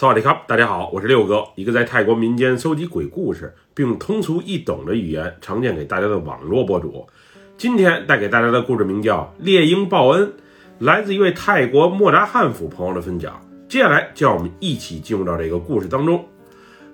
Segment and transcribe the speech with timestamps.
[0.00, 7.04] 萨瓦迪卡，大家好，我是六哥，一个在泰国民间搜集鬼故事，并通俗易懂的语言呈现给大家的网络博主。
[7.56, 10.28] 今天带给大家的故事名叫《猎鹰报恩》，
[10.78, 13.40] 来自一位泰国莫扎汉府朋友的分享。
[13.68, 16.24] 接下来，就让我们一起进入到这个故事当中。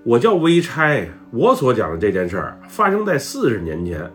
[0.03, 4.11] 我叫微差，我所讲的这件事儿发生在四十年前，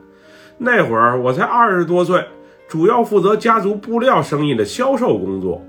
[0.57, 2.25] 那会儿我才二十多岁，
[2.67, 5.63] 主要负责家族布料生意的销售工作。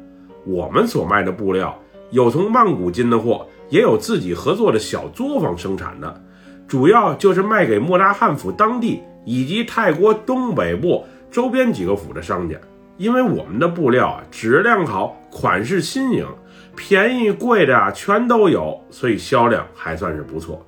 [0.46, 1.78] 我们所卖的布料。
[2.10, 6.22] 有从曼谷进的货，也有自己合作的小作坊生产的，
[6.66, 12.56] 主要就是卖给莫拉汉府当地以及泰国东北部周边几个府的商家。
[12.96, 16.26] 因为我们的布料啊质量好，款式新颖，
[16.76, 20.66] 便宜贵的啊全都有，所以销量还算是不错。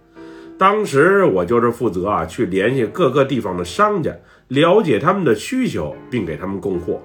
[0.56, 4.10] 当时我就是负责啊去联系各个地方的商家，
[4.48, 7.02] 了解他们的需求，并给他们供货。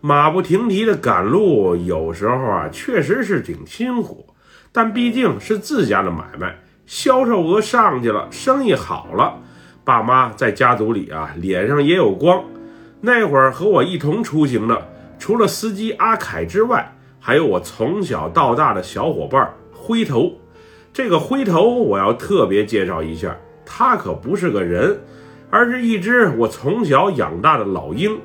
[0.00, 4.34] 马不停蹄的赶路，有时候啊，确实是挺辛苦，
[4.70, 9.40] 但毕竟是自家的买卖，销售额上去了，生意好了，
[9.84, 12.44] 爸妈在家族里啊，脸上也有光。
[13.00, 20.32] 那会儿和我一同出行的，除了司机阿凯之外，还有我从小到大的小伙伴灰头。
[20.92, 24.98] 这个灰头，我要特别介绍一下，他可不是个人，
[25.50, 28.18] 而是一只我从小养大的老鹰。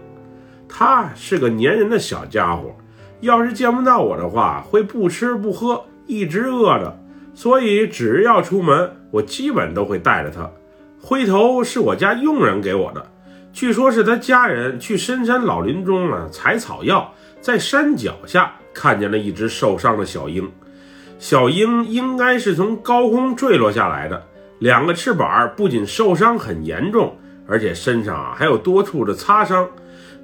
[0.73, 2.73] 他是个粘人的小家伙，
[3.19, 6.97] 要是见不到我的话，会不吃不喝，一直饿着。
[7.35, 10.49] 所以只要出门，我基本都会带着他。
[11.01, 13.05] 灰头是我家佣人给我的，
[13.51, 20.49] 据说是他家人去深山老林中啊采草药，在山脚下看见了一只受伤的小鹰。
[21.19, 24.23] 小鹰应该是从高空坠落下来的，
[24.59, 29.67] 两个翅膀不仅受伤很严重，而且身上啊还有多处的擦伤。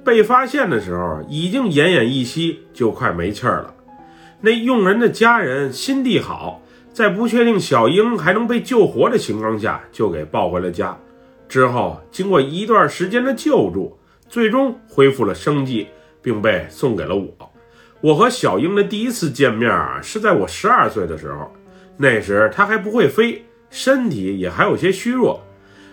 [0.08, 3.74] 被发现的时候，已经奄奄一息，就快没气儿了。
[4.40, 6.62] 那佣人的家人心地好，
[6.94, 10.96] 在不确定小英还能被救活的情况下，就给抱回了家。
[11.46, 13.98] 之后，经过一段时间的救助，
[14.30, 15.88] 最终恢复了生计，
[16.22, 17.52] 并被送给了我。
[18.00, 21.52] 我和小英的第一次见面啊，是在我十二岁的时候。
[21.98, 25.44] 那时它还不会飞，身体也还有些虚弱。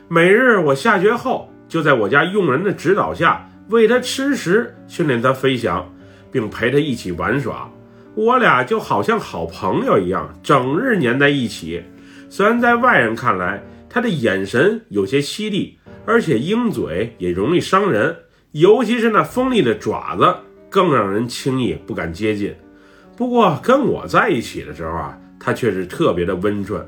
[0.08, 3.46] 每日我下学后，就在我家佣人的指导下。
[3.70, 5.92] 喂它吃食，训练它飞翔，
[6.32, 7.68] 并陪它一起玩耍。
[8.14, 11.84] 我俩就好像好朋友一样，整日黏在一起。
[12.30, 18.16] 虽然在外人看来，它的眼神有些犀利，而且鹰嘴也容易伤人，
[18.52, 20.36] 尤其是那锋利的爪子，
[20.70, 22.54] 更让人轻易不敢接近。
[23.18, 26.86] 不过跟我在一起的时候啊，它却是特别的温顺。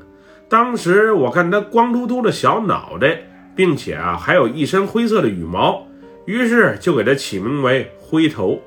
[0.48, 3.20] 当时我看它光秃秃的小脑袋，
[3.56, 5.87] 并且啊，还有一身灰色的羽毛。
[6.28, 8.60] 于是就给它起名为灰头，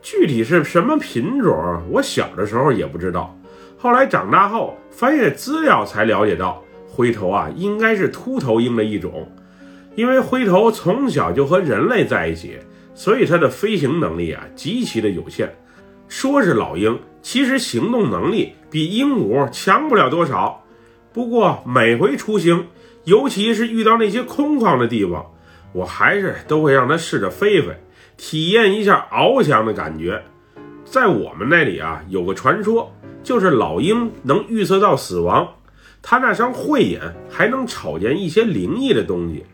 [0.00, 3.38] 具体是什么品种，我小的时候也不知道。
[3.76, 9.30] 后来长大后翻阅资料才了解到，灰头啊应该是秃头鹰的一种。
[9.94, 12.56] 因为灰头从小就和人类在一起，
[12.94, 15.54] 所以它的飞行能力啊极其的有限。
[16.08, 20.64] 说是老鹰，其实行动能力比鹦鹉强不了多少。
[21.12, 22.68] 不过每回出行，
[23.04, 25.26] 尤其是遇到那些空旷的地方。
[25.72, 27.68] 我还是都会让他试着飞飞，
[28.16, 30.22] 体验一下翱翔的感觉。
[30.84, 35.48] 在我们那里啊，有个传说，就是老鹰能预测到死亡，
[36.02, 37.00] 它那双慧眼
[37.30, 39.44] 还能瞅见一些灵异的东西。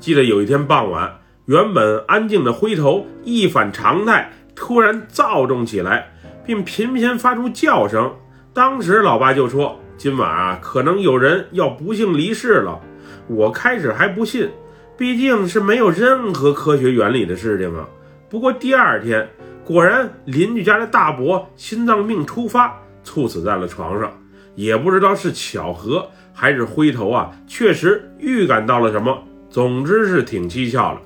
[0.00, 6.10] 记得有一天傍晚，原本安静的灰头一反常态，突然躁动起来，
[6.44, 8.12] 并频频发出叫声。
[8.52, 12.80] 当时老爸就说：“今晚啊，可能有人要不幸离世了。”
[13.28, 14.48] 我开始还不信。
[14.98, 17.88] 毕竟是没有任何科学原理的事情啊。
[18.28, 19.28] 不过第二天，
[19.64, 24.12] 果然邻居家的大伯心脏病突发，猝死在了床上。
[24.56, 26.04] 也不知道是巧合
[26.34, 29.16] 还是灰头啊，确实预感到了什么。
[29.48, 31.00] 总之是挺蹊跷的。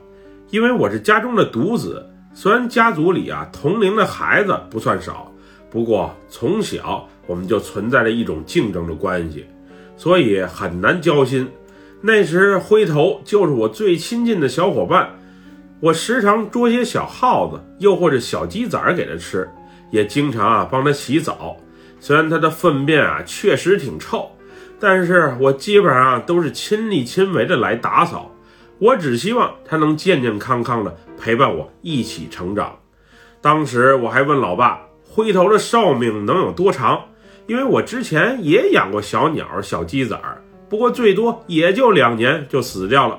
[0.48, 5.30] 因为我是家中的独子，虽然家族里啊同龄的孩子不算少，
[5.68, 9.44] 不过从小我们就存在着一种竞争的关系，
[9.98, 11.46] 所以很难交心。
[12.04, 15.08] 那时灰头就是我最亲近的小伙伴，
[15.78, 19.48] 我时常捉些小耗子，又或者小鸡仔给它吃，
[19.92, 21.56] 也经常啊帮它洗澡。
[22.00, 24.28] 虽然它的粪便啊确实挺臭，
[24.80, 28.28] 但是我基本上都是亲力亲为的来打扫。
[28.80, 32.76] 我只希望它能健健康康的陪伴我一起成长。
[33.40, 37.00] 当时我还问老爸，灰头的寿命能有多长？
[37.46, 40.20] 因为我之前也养过小鸟、小鸡仔。
[40.72, 43.18] 不过最多也就两年就死掉了。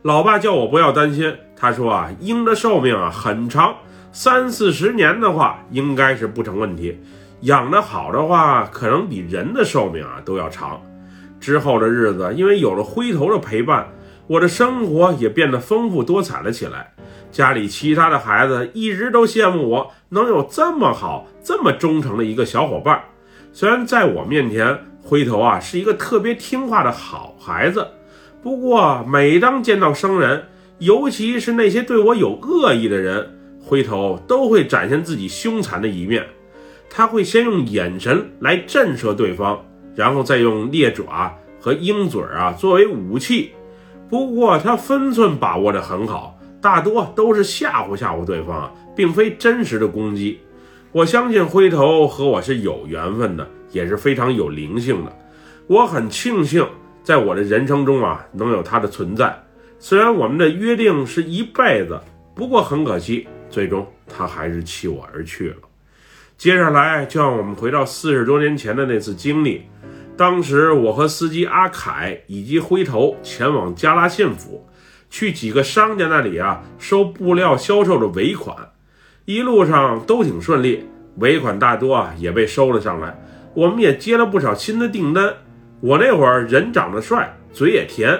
[0.00, 3.74] 老爸叫我不要担心，他说啊，鹰的寿命啊很长，
[4.10, 6.98] 三四十年的话应该是不成问题。
[7.42, 10.80] 养得好的话，可能比人的寿命啊都要长。
[11.38, 13.86] 之后的日子，因为有了灰头的陪伴，
[14.26, 16.94] 我的生活也变得丰富多彩了起来。
[17.30, 22.98] 家里其他的孩子一直都羡慕我能有这么好、这么忠诚的一个小伙伴。
[23.52, 27.86] 虽然在我面前，灰头啊是一个特别听话的好孩子，
[28.42, 30.44] 不过每当见到生人，
[30.78, 36.24] 尤其是那些对我有恶意的人，灰头都会展现自己凶残的一面。
[36.88, 39.62] 他会先用眼神来震慑对方，
[39.94, 43.52] 然后再用猎爪和鹰嘴啊作为武器。
[44.08, 46.38] 不过他分寸把握得很好。
[46.60, 50.40] 大多都是吓唬吓唬对方，并非真实的攻击。
[50.92, 55.14] 我相信灰头和我是有缘分的，也是非常有灵性的。
[55.66, 56.66] 我很庆幸
[57.02, 59.38] 在我的人生中啊能有他的存在。
[59.78, 62.00] 虽然我们的约定是一辈子，
[62.34, 65.56] 不过很可惜，最终他还是弃我而去了。
[66.38, 69.66] 接下来就让我们回到四十多年前的那次经历。
[70.16, 74.66] 当时我和司机阿凯以及灰头前往加拉县府。
[75.10, 78.56] 去几个商家那里啊收布料销售的尾款，
[79.26, 80.84] 一路上都挺顺利，
[81.18, 83.16] 尾款大多啊也被收了上来，
[83.54, 85.32] 我们也接了不少新的订单。
[85.80, 88.18] 我那会儿人长得帅，嘴也甜，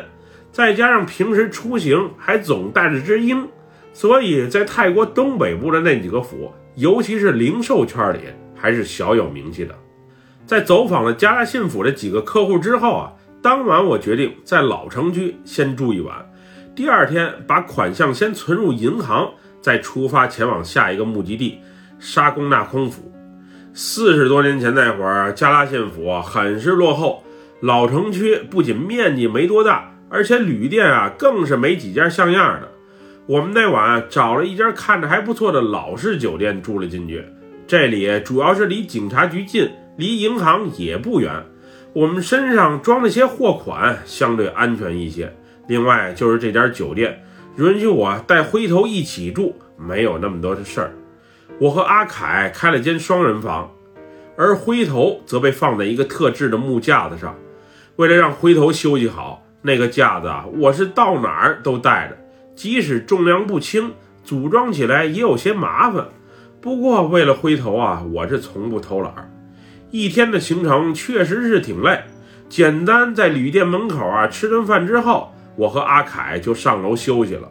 [0.52, 3.48] 再加上平时出行还总带着只鹰，
[3.92, 8.18] 所以在泰国东北部的那几个府，尤其是零售圈里
[8.54, 9.74] 还是小有名气的。
[10.44, 16.30] 在走访了加拉信府的几个客户之后啊，当晚我决定在老城区先住一晚。
[16.74, 19.32] 第二天，把款项先存入银行，
[19.62, 21.60] 再出发前往下一个目的地
[21.98, 23.10] 沙宫纳空府。
[23.76, 27.24] 四十多年前那会儿，加拉县府很是落后，
[27.58, 32.68] 老城区不仅面积没多大，而且旅店啊更是没几家像样的。
[33.26, 37.24] 我们那晚找了一家看着还不错的老式酒店住了进去，
[37.66, 41.44] 这里主要是离警察局近，离银行也不远，
[41.94, 45.34] 我们身上装了些货款，相对安全一些。
[45.66, 47.24] 另外就是这家酒店
[47.56, 50.92] 允许我带灰头一起住，没有那么多的事儿。
[51.60, 53.70] 我和阿凯开了间双人房，
[54.36, 57.34] 而灰头则被放在一个特制的木架子上。
[57.96, 62.16] 为了让灰头休息好，那个架子啊，我是到哪儿都带着，
[62.56, 63.92] 即使重量不轻，
[64.24, 66.06] 组装起来也有些麻烦。
[66.60, 69.32] 不过为了灰头啊，我是从不偷懒。
[69.90, 72.02] 一天的行程确实是挺累，
[72.48, 75.30] 简单在旅店门口啊吃顿饭之后。
[75.56, 77.48] 我和阿凯就上楼休息了。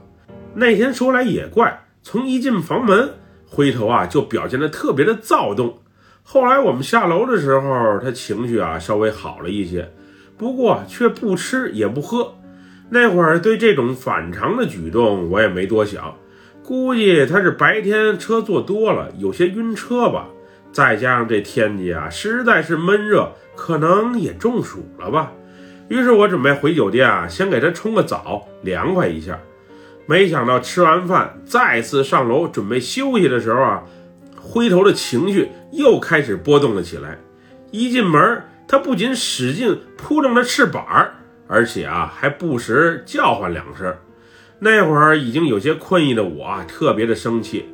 [0.53, 3.13] 那天说来也怪，从一进房门，
[3.53, 5.77] 灰头啊就表现得特别的躁动。
[6.23, 9.91] 后来我们下楼的时候，他情绪啊稍微好了一些，
[10.35, 12.33] 不过却不吃也不喝。
[12.89, 16.15] 那会儿对这种反常的举动，我也没多想，
[16.63, 20.27] 估计他是白天车坐多了，有些晕车吧。
[20.71, 25.31] 再加上这天气啊实在是闷热，可能也中暑了吧。
[25.89, 29.39] 于是我准备回酒店啊，先给他冲个澡，凉快一下。
[30.05, 33.83] 没想到吃完饭再次上楼准备休息的时候啊，
[34.37, 37.17] 灰头的情绪又开始波动了起来。
[37.71, 40.85] 一进门，他不仅使劲扑棱着翅膀，
[41.47, 43.95] 而且啊还不时叫唤两声。
[44.59, 47.65] 那会儿已经有些困意的我啊，特别的生气，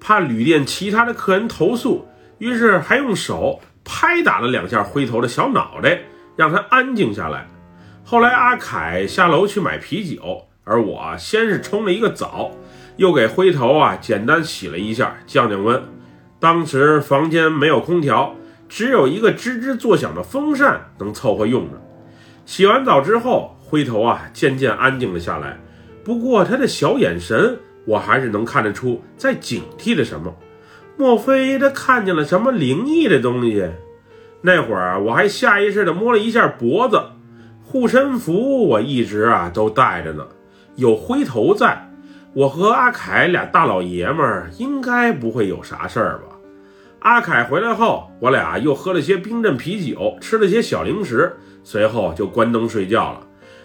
[0.00, 2.06] 怕旅店其他的客人投诉，
[2.38, 6.00] 于是还用手拍打了两下灰头的小脑袋，
[6.34, 7.46] 让他安静下来。
[8.02, 12.50] 后来阿凯下楼去买啤酒，而我先是冲了一个澡，
[12.96, 15.82] 又给灰头啊简单洗了一下，降降温。
[16.40, 18.34] 当时房间没有空调，
[18.68, 21.80] 只有一个吱吱作响的风扇能凑合用着。
[22.46, 25.58] 洗完澡之后，灰头啊渐渐安静了下来，
[26.02, 30.34] 不过他的小眼神，我还是能看得出在警惕着什么。
[30.96, 33.66] 莫非他看见了什么灵异的东西？
[34.42, 37.00] 那会儿我还下意识地摸了一下脖子。
[37.62, 40.26] 护身符我一直啊都带着呢，
[40.76, 41.88] 有灰头在，
[42.32, 46.36] 我和阿凯俩大老爷们儿应该不会有啥事儿吧？
[47.00, 53.20] 阿凯回来后，我俩又喝了些冰镇啤酒，吃了些小零食，随后就关灯睡觉了。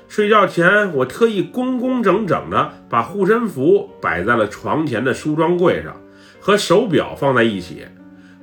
[0.07, 5.95] 睡觉前，我特意工工整整的把护身符摆在了床前的梳妆柜上，
[6.39, 7.85] 和手表放在一起。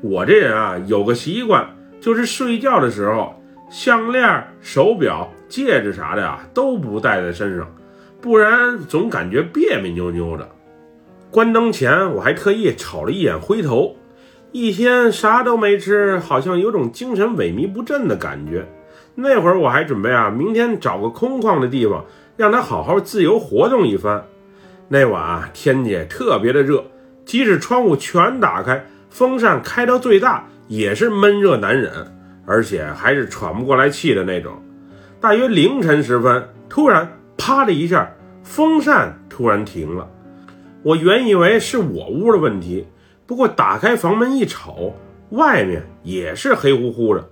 [0.01, 1.69] 我这人啊有个习惯，
[2.01, 3.41] 就是睡觉的时候。
[3.69, 7.67] 项链、手表、戒指啥的呀，都不带在身上，
[8.27, 10.49] 不然总感觉别别扭扭的。
[11.31, 13.95] 关灯前，我还特意瞅了一眼灰头，
[14.51, 18.67] 一天啥都没吃，好像有种精神萎靡不振的感觉。
[19.15, 22.05] 那会儿我还准备啊，明天找个空旷的地方，
[22.37, 24.25] 让他好好自由活动一番。
[24.89, 26.83] 那晚啊，天气特别的热，
[27.25, 31.93] 即使窗户全打开，风扇开到最大，也是闷热难忍，
[32.45, 34.61] 而且还是喘不过来气的那种。
[35.21, 38.11] 大约凌晨时分，突然啪的一下，
[38.47, 40.09] 风扇突然停了。
[40.85, 42.87] 我原以为是我屋的问题，
[43.27, 44.95] 不过打开房门一瞅，
[45.31, 47.29] 外面也是黑乎乎的。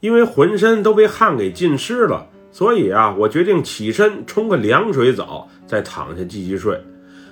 [0.00, 6.82] 因为浑身都被汗给浸湿了，所以啊，我决定起身冲个凉水澡，再躺下继续睡。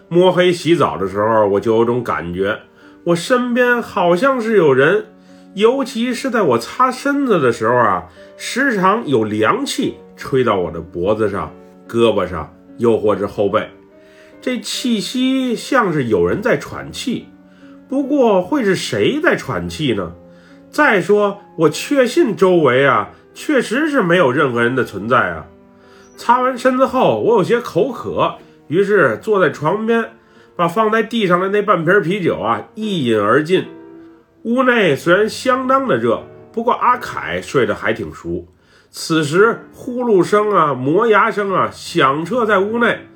[0.08, 2.56] 摸黑洗澡的时候，我就有种感觉，
[3.02, 5.06] 我身边好像是有人，
[5.54, 8.04] 尤其是在我擦身子的时候啊，
[8.36, 11.52] 时常有凉气吹到我的脖子上、
[11.88, 13.68] 胳膊上，又或是后背。
[14.40, 17.26] 这气息像是有人在喘气，
[17.88, 20.14] 不过会是谁在喘气呢？
[20.70, 25.46] 再说，我确信周围啊，确实是没有任何人的存在啊。
[26.16, 28.34] 擦完身子后，我有些口渴，
[28.68, 30.04] 于是坐在床边，
[30.56, 33.66] 把放在地上的那半瓶啤酒啊一饮而尽。
[34.42, 38.46] 屋内虽然相当的热，不过阿凯睡得还挺熟。
[39.00, 43.06] 此时，呼噜声啊、磨牙声啊响彻在屋内。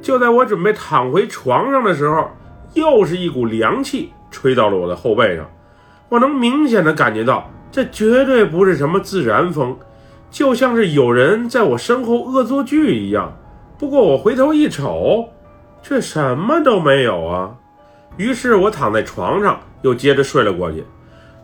[0.00, 2.30] 就在我准备躺回床上的时候，
[2.72, 5.46] 又是一股凉气吹到了我的后背上。
[6.08, 9.76] 我能明显的感觉到，这绝对不是什么自然风，
[10.30, 13.30] 就像是有人在我身后恶作剧一样。
[13.76, 15.28] 不过我回头一瞅，
[15.82, 17.54] 却什么都没有啊。
[18.16, 20.82] 于是我躺在床上，又接着睡了过去。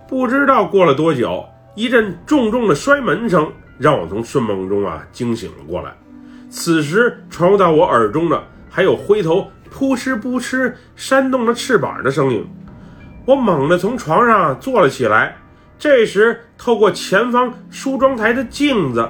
[0.08, 1.44] 不知道过了多久，
[1.74, 5.92] 一阵重重的摔门声让我从睡梦中啊惊醒了过来。
[6.48, 12.46] 此时传入到我耳中的还有灰头扑哧扑哧扇动着翅膀的声音。
[13.26, 15.36] 我猛地从床上坐了起来，
[15.78, 19.08] 这时透过前方梳妆台的镜子，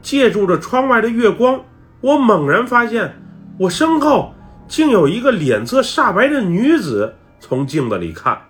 [0.00, 1.60] 借助着窗外的月光，
[2.00, 3.14] 我猛然发现，
[3.58, 4.34] 我身后
[4.68, 8.40] 竟有一个脸色煞白的女子从镜子里看，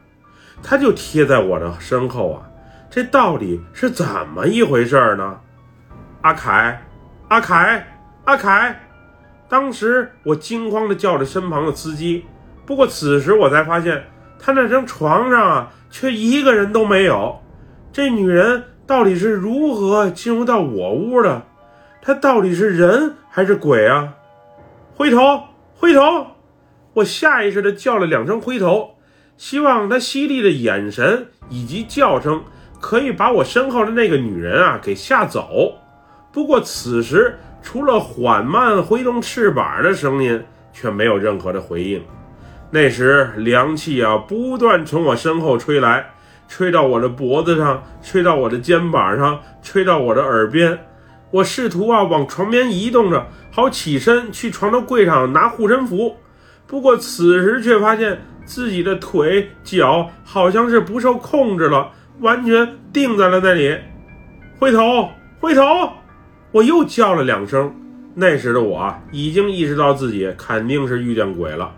[0.62, 2.42] 她就贴在我的身后啊，
[2.90, 5.38] 这到底是怎么一回事呢？
[6.22, 6.80] 阿凯，
[7.28, 7.86] 阿凯，
[8.24, 8.80] 阿凯！
[9.48, 12.24] 当时我惊慌地叫着身旁的司机，
[12.64, 14.04] 不过此时我才发现。
[14.44, 17.40] 他那张床上啊，却一个人都没有。
[17.92, 21.42] 这女人到底是如何进入到我屋的？
[22.00, 24.14] 她到底是人还是鬼啊？
[24.96, 25.44] 回头，
[25.76, 26.26] 回头！
[26.94, 28.96] 我下意识地叫了两声“回头”，
[29.38, 32.42] 希望她犀利的眼神以及叫声
[32.80, 35.74] 可以把我身后的那个女人啊给吓走。
[36.32, 42.02] 不过此时，除了缓慢挥动翅膀的声音，却没有任何的回应。
[42.70, 46.12] 那时凉气啊，不断从我身后吹来，
[46.48, 50.78] 吹到我的脖子上，吹到我的肩膀上，吹到我的耳边。
[51.30, 56.16] 我试图啊往床边移动着，好起身去床头柜上拿护身符。
[56.66, 63.76] 不过此时却发现自己的腿脚好像是不受控制了，完全定在了那里。
[64.58, 65.62] 回头，回头！
[66.52, 67.74] 我又叫了两声。
[68.14, 71.74] 那时的我已经意识到自己肯定是遇见鬼了。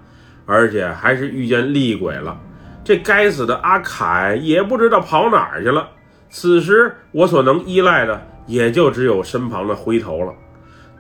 [0.46, 2.38] 而且还是遇见厉鬼了，
[2.84, 5.88] 这该死的阿凯也不知道跑哪儿去了。
[6.28, 10.34] 此时我所能依赖的也就只有身旁的灰头了。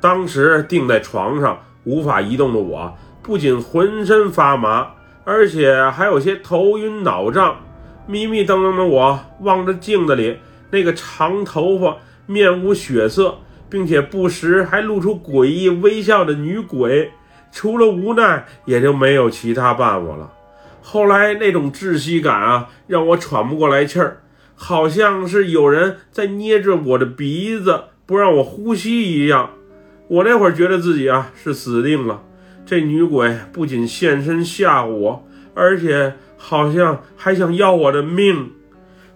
[0.00, 4.92] 当时定在床上无法移动的我，不仅浑身发麻，
[5.24, 7.56] 而且还有些头晕脑胀。
[8.06, 10.38] 迷迷瞪瞪的我望着镜子里
[10.70, 13.34] 那个长头发、面无血色，
[13.74, 17.10] 并且不时还露出诡异微笑的女鬼。
[17.50, 20.32] 除了无奈，也就没有其他办法了。
[20.80, 24.18] 后来那种窒息感啊，让我喘不过来气儿，
[24.54, 29.50] 好像是有人在捏着我的鼻子，不让我呼吸一样。
[30.06, 32.22] 我那会儿觉得自己啊是死定了。
[32.64, 38.52] 这女鬼不仅现身吓唬我，而且好像还想要我的命。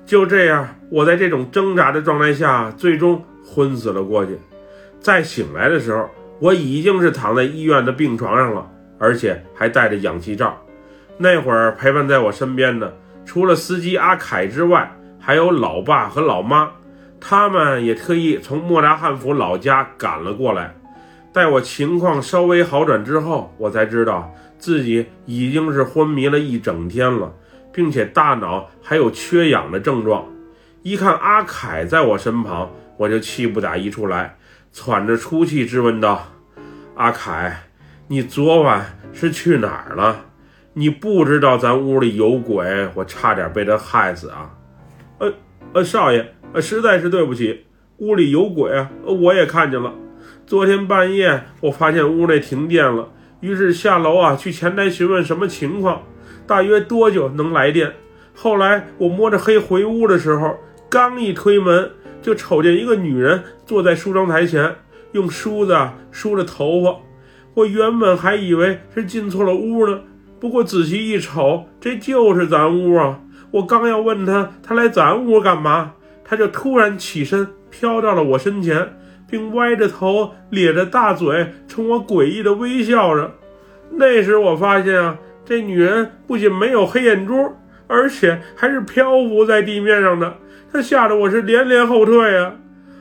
[0.04, 4.36] 就这样，我在这种挣扎的状态下，最终昏死了过去。
[5.00, 6.08] 再醒来的时候。
[6.40, 8.64] 我已经是躺在医院的病床上了，
[8.96, 10.56] 而且还戴着氧气罩。
[11.16, 14.88] 那会儿陪伴在我身边的，除了司机阿凯之外，
[15.18, 16.70] 还有老爸和老妈。
[17.18, 20.72] 他们也特意从莫达汉府老家赶了过来。
[21.32, 27.34] 待我情况稍微好转之后，我才知道自己已经是昏迷了一整天了，
[27.72, 30.24] 并且大脑还有缺氧的症状。
[30.84, 34.36] 一看阿凯在我身旁，我就气不打一处来。
[34.72, 36.28] 喘着粗气质问道
[36.94, 37.64] ：“阿凯，
[38.06, 40.26] 你昨晚是去哪儿了？
[40.74, 44.50] 你不知道咱屋里有鬼，我差点被他害死啊
[45.18, 45.32] ！”“呃
[45.72, 47.66] 呃，少爷，呃，实在是对不起，
[47.98, 49.92] 屋里有鬼啊，我也看见了。
[50.46, 53.08] 昨天半夜我发现屋内停电了，
[53.40, 56.02] 于是下楼啊去前台询问什么情况，
[56.46, 57.92] 大约多久能来电？
[58.34, 60.56] 后来我摸着黑回屋的时候，
[60.88, 61.90] 刚一推门，
[62.28, 64.76] 就瞅见一个女人坐在梳妆台前，
[65.12, 65.74] 用梳子
[66.10, 66.94] 梳着头发。
[67.54, 69.98] 我原本还以为是进错了屋呢，
[70.38, 73.18] 不过仔细一瞅，这就是咱屋啊！
[73.50, 83.32] 我刚要问她，她来咱屋干嘛，她就突然起身，飘到了我身前，并歪着头，咧着大嘴，冲我诡异的微笑着。
[83.90, 85.16] 那时我发现啊，
[85.46, 87.50] 这女人不仅没有黑眼珠，
[87.88, 90.36] 而且还是漂浮在地面上的，
[90.72, 92.54] 他吓得我是连连后退啊！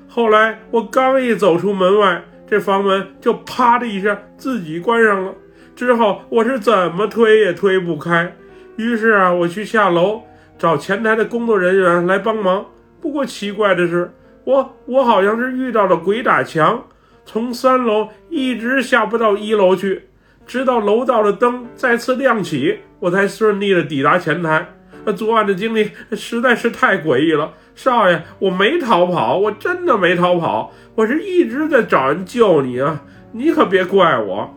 [0.07, 2.23] 后来我刚一走出门外。
[2.49, 5.33] 这房门就啪的一下自己关上了，
[5.75, 8.33] 之后我是怎么推也推不开，
[8.77, 10.23] 于是啊，我去下楼
[10.57, 12.65] 找前台的工作人员来帮忙。
[13.01, 14.09] 不过奇怪的是，
[14.45, 16.81] 我我好像是遇到了鬼打墙，
[17.25, 20.03] 从三楼一直下不到一楼去，
[20.45, 24.65] 直到楼道的灯再次亮起，我才顺利的抵达前台。
[25.13, 34.53] 作案的经历实在是太诡异了，少爷，我没逃跑，我真的没逃跑，我是一直在找人救你啊，你可别怪我。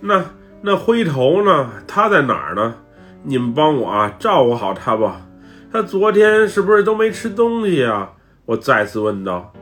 [0.00, 0.24] 那
[0.60, 1.70] 那灰头呢？
[1.86, 2.74] 他在哪儿呢？
[3.22, 5.22] 你们帮我啊，照顾好他吧。
[5.72, 8.12] 他昨天是不是都没吃东西啊？
[8.44, 9.52] 我再次问道。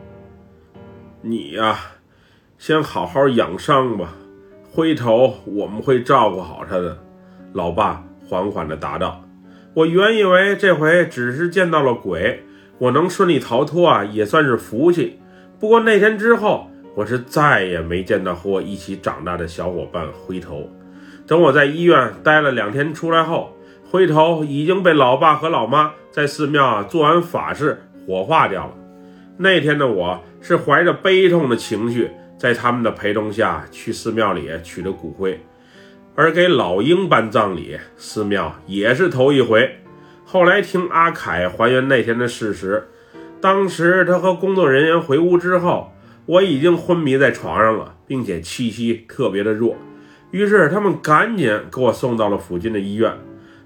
[1.22, 1.78] 你呀，
[2.58, 4.12] 先好好养伤吧。
[4.70, 6.98] 灰头，我们会照顾好他的。
[7.52, 9.23] 老爸缓缓地答道。
[9.74, 12.44] 我原以为这回只是见到了鬼，
[12.78, 15.18] 我能顺利逃脱啊，也算是福气。
[15.58, 20.70] 不过那天之后，我是再也没见到和我一起长大的小伙伴灰头。
[21.26, 23.52] 等我在医院待了两天出来后，
[23.90, 28.74] 灰头已经被老爸和老妈在寺庙啊做完法事火化掉了。
[29.38, 35.40] 那天的我是怀着悲痛的情绪，在他们的陪同下去寺庙里取的骨灰。
[36.16, 39.78] 而给老鹰办葬礼，寺庙也是头一回。
[40.24, 42.86] 后来听阿凯还原那天的事实，
[43.40, 45.92] 当时他和工作人员回屋之后，
[46.26, 49.76] 我已经昏迷在床上了，并且气息特别的弱。
[50.30, 53.12] 于是他们赶紧给我送到了附近的医院。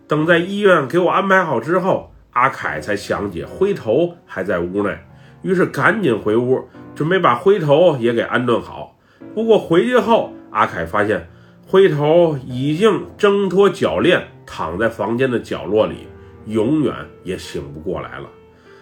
[0.06, 4.96] 等在医院给我安排好之后，阿凯才想起灰头还在屋内，
[5.42, 8.96] 于是赶紧回屋，准备把灰头也给安顿好。
[9.34, 11.28] 不过回去后，阿凯发现。
[11.70, 16.08] 灰头已经挣脱脚链，躺在房间的角落里，
[16.46, 18.26] 永远也醒不过来了。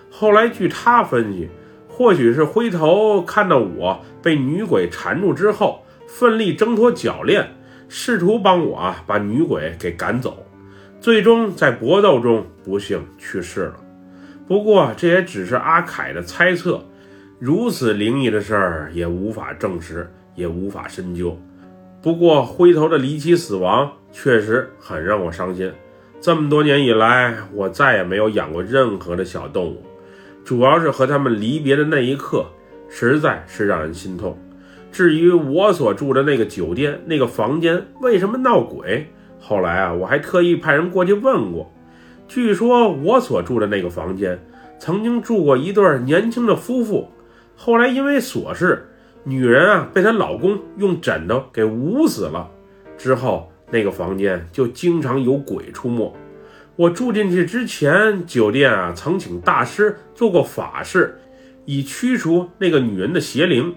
[0.09, 1.49] 后来据他分析，
[1.89, 7.57] 或许是灰头看到我被女鬼缠住之后，奋力挣脱脚链，
[7.89, 10.47] 试图帮我把女鬼给赶走，
[11.01, 13.75] 最终在搏斗中不幸去世了。
[14.47, 16.85] 不过这也只是阿凯的猜测，
[17.41, 21.37] 如此灵异的事儿也无法证实，也无法深究。
[22.07, 25.73] 不过，灰头的离奇死亡确实很让我伤心。
[26.21, 29.83] 这么多年以来，我再也没有养过任何的小动物，
[30.45, 32.47] 主要是和他们离别的那一刻，
[32.89, 34.39] 实在是让人心痛。
[34.93, 39.09] 至于我所住的那个酒店那个房间为什么闹鬼，
[39.41, 41.69] 后来啊，我还特意派人过去问过。
[42.29, 44.39] 据说我所住的那个房间
[44.79, 47.09] 曾经住过一对年轻的夫妇，
[47.57, 48.87] 后来因为琐事。
[49.29, 52.49] 女人啊，被她老公用枕头给捂死了。
[52.97, 56.17] 之后，那个房间就经常有鬼出没。
[56.77, 61.19] 我住进去之前，酒店啊曾请大师做过法事，
[61.65, 63.75] 以驱除那个女人的邪灵。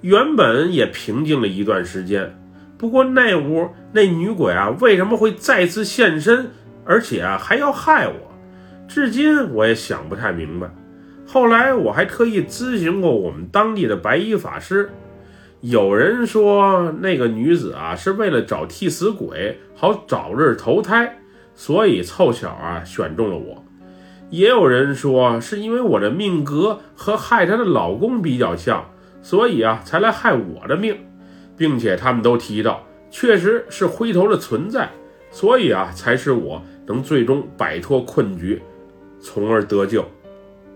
[0.00, 2.36] 原本也平静了一段时间。
[2.76, 6.50] 不过那屋那女鬼啊，为什么会再次现身，
[6.84, 8.14] 而且啊还要害我？
[8.88, 10.68] 至今我也想不太明白。
[11.30, 14.88] 后来我还特意咨询过我们当地的白衣法师，
[15.60, 21.18] 有人说那个女子啊是为了找替死鬼，好早日投胎，
[21.54, 23.62] 所以凑巧啊选中了我；
[24.30, 28.88] 也有人说是因为我的命格和害她的老公比较像，
[29.20, 30.96] 所以啊才来害我的命，
[31.58, 34.88] 并且他们都提到确实是灰头的存在，
[35.30, 38.62] 所以啊才使我能最终摆脱困局，
[39.20, 40.02] 从而得救。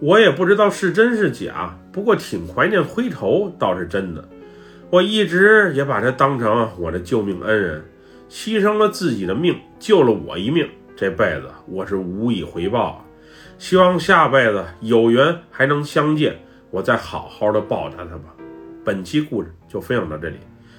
[0.03, 4.29] 我也不知道是真是假，不过挺怀念灰头倒是真的。
[4.91, 7.85] 我一直也把他当成我的救命恩人，
[8.29, 13.05] 牺牲了自己的命救了我一命，这辈子我是无以回报啊。
[13.59, 16.37] 希望下辈子有缘还能相见，
[16.73, 18.35] 我再好好的报答他吧。
[18.85, 20.37] 本期故事就分享到这里，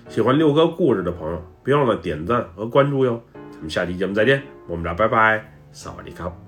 [0.10, 3.24] 喜欢六哥故事的朋友别忘了点赞和关注哟。
[3.52, 6.43] 咱们下期节目再见，我们俩拜拜，萨瓦迪卡。